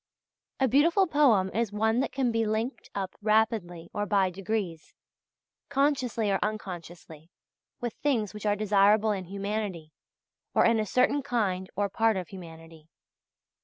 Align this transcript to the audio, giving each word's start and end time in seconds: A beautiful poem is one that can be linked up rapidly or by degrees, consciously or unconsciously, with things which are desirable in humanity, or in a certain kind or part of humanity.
A 0.59 0.67
beautiful 0.67 1.05
poem 1.05 1.51
is 1.53 1.71
one 1.71 1.99
that 1.99 2.11
can 2.11 2.31
be 2.31 2.43
linked 2.43 2.89
up 2.95 3.13
rapidly 3.21 3.87
or 3.93 4.07
by 4.07 4.31
degrees, 4.31 4.95
consciously 5.69 6.31
or 6.31 6.39
unconsciously, 6.41 7.29
with 7.81 7.93
things 8.01 8.33
which 8.33 8.47
are 8.47 8.55
desirable 8.55 9.11
in 9.11 9.25
humanity, 9.25 9.93
or 10.55 10.65
in 10.65 10.79
a 10.79 10.87
certain 10.87 11.21
kind 11.21 11.69
or 11.75 11.87
part 11.87 12.17
of 12.17 12.29
humanity. 12.29 12.89